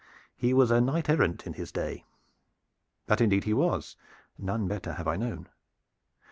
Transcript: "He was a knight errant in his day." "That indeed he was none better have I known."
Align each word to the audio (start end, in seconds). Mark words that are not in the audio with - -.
"He 0.35 0.51
was 0.51 0.71
a 0.71 0.81
knight 0.81 1.09
errant 1.09 1.45
in 1.45 1.53
his 1.53 1.71
day." 1.71 2.05
"That 3.05 3.21
indeed 3.21 3.43
he 3.43 3.53
was 3.53 3.97
none 4.35 4.67
better 4.67 4.93
have 4.93 5.07
I 5.07 5.15
known." 5.15 5.47